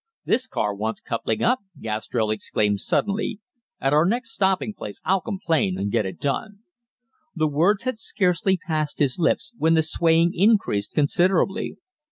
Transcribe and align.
"This 0.25 0.47
car 0.47 0.73
wants 0.73 0.99
coupling 0.99 1.43
up," 1.43 1.59
Gastrell 1.79 2.31
exclaimed 2.31 2.79
suddenly. 2.79 3.39
"At 3.79 3.93
our 3.93 4.03
next 4.03 4.31
stopping 4.31 4.73
place 4.73 4.99
I'll 5.05 5.21
complain, 5.21 5.77
and 5.77 5.91
get 5.91 6.07
it 6.07 6.19
done." 6.19 6.61
The 7.35 7.47
words 7.47 7.83
had 7.83 7.99
scarcely 7.99 8.57
passed 8.57 8.97
his 8.97 9.19
lips 9.19 9.53
when 9.59 9.75
the 9.75 9.83
swaying 9.83 10.31
increased 10.33 10.95
considerably. 10.95 11.77